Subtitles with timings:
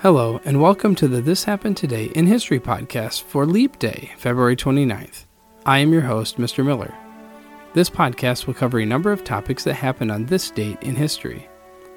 [0.00, 4.54] Hello, and welcome to the This Happened Today in History podcast for Leap Day, February
[4.54, 5.24] 29th.
[5.64, 6.62] I am your host, Mr.
[6.62, 6.92] Miller.
[7.72, 11.48] This podcast will cover a number of topics that happened on this date in history.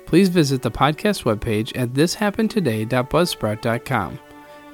[0.05, 4.19] Please visit the podcast webpage at thishappenedtoday.buzzsprout.com.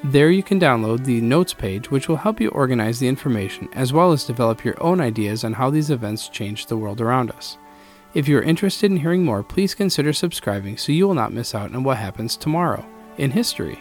[0.03, 3.91] There you can download the notes page, which will help you organize the information as
[3.91, 7.57] well as develop your own ideas on how these events changed the world around us.
[8.13, 11.55] If you are interested in hearing more, please consider subscribing so you will not miss
[11.55, 12.87] out on what happens tomorrow
[13.17, 13.79] in history.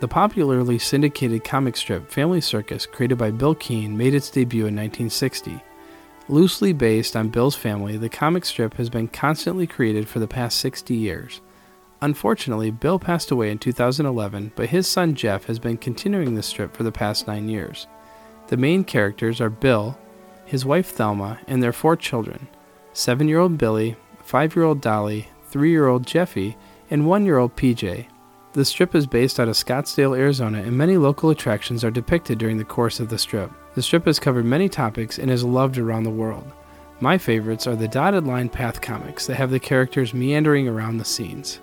[0.00, 4.76] The popularly syndicated comic strip Family Circus, created by Bil Keane, made its debut in
[4.76, 5.62] 1960.
[6.28, 10.58] Loosely based on Bil's family, the comic strip has been constantly created for the past
[10.58, 11.40] 60 years.
[12.02, 16.76] Unfortunately, Bil passed away in 2011, but his son Jeff has been continuing the strip
[16.76, 17.86] for the past nine years.
[18.48, 19.96] The main characters are Bill,
[20.44, 22.48] his wife Thelma, and their four children
[22.92, 26.56] seven year old Billy, five year old Dolly, three year old Jeffy,
[26.90, 28.06] and one year old PJ.
[28.52, 32.56] The strip is based out of Scottsdale, Arizona, and many local attractions are depicted during
[32.56, 33.50] the course of the strip.
[33.74, 36.50] The strip has covered many topics and is loved around the world.
[37.00, 41.04] My favorites are the dotted line path comics that have the characters meandering around the
[41.04, 41.60] scenes.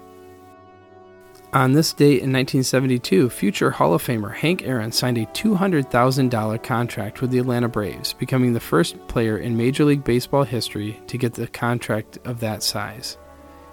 [1.53, 7.21] On this date in 1972, future Hall of Famer Hank Aaron signed a $200,000 contract
[7.21, 11.33] with the Atlanta Braves, becoming the first player in Major League Baseball history to get
[11.33, 13.17] the contract of that size.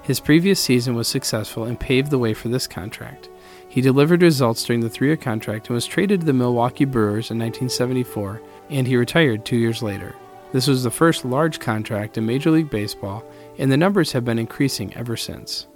[0.02, 3.28] His previous season was successful and paved the way for this contract.
[3.68, 7.30] He delivered results during the three year contract and was traded to the Milwaukee Brewers
[7.30, 8.40] in 1974,
[8.70, 10.14] and he retired two years later.
[10.52, 13.24] This was the first large contract in Major League Baseball,
[13.58, 15.68] and the numbers have been increasing ever since.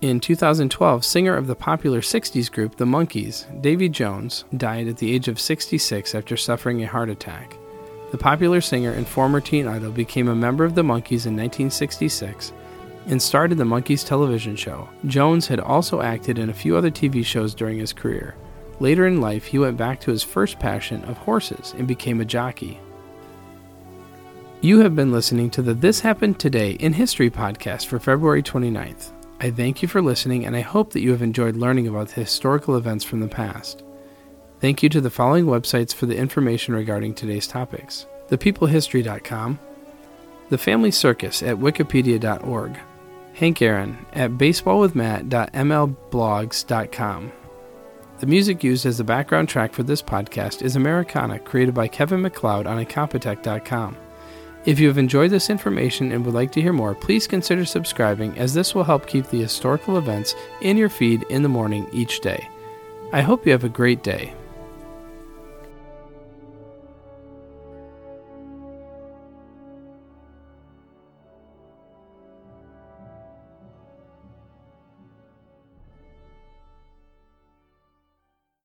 [0.00, 5.12] In 2012, singer of the popular 60s group The Monkees, Davy Jones, died at the
[5.12, 7.56] age of 66 after suffering a heart attack.
[8.12, 12.52] The popular singer and former teen idol became a member of the Monkees in 1966
[13.08, 14.88] and starred in the Monkees television show.
[15.06, 18.36] Jones had also acted in a few other TV shows during his career.
[18.80, 22.24] Later in life, he went back to his first passion of horses and became a
[22.24, 22.78] jockey.
[24.60, 29.12] You have been listening to the This Happened Today in History podcast for February 29th.
[29.40, 32.22] I thank you for listening and I hope that you have enjoyed learning about the
[32.22, 33.84] historical events from the past.
[34.60, 39.58] Thank you to the following websites for the information regarding today's topics thepeoplehistory.com,
[40.50, 42.78] the Family Circus at wikipedia.org,
[43.38, 47.32] Hank Aaron at baseballwithmatt.mlblogs.com.
[48.18, 52.20] The music used as the background track for this podcast is Americana, created by Kevin
[52.20, 53.96] MacLeod on Incompetech.com.
[54.64, 58.36] If you have enjoyed this information and would like to hear more, please consider subscribing
[58.36, 62.20] as this will help keep the historical events in your feed in the morning each
[62.20, 62.48] day.
[63.12, 64.34] I hope you have a great day.